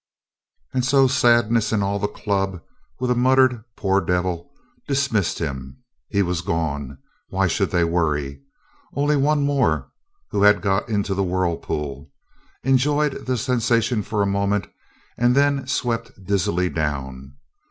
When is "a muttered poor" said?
3.11-4.01